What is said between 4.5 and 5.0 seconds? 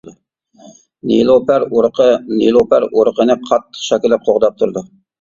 تۇرىدۇ.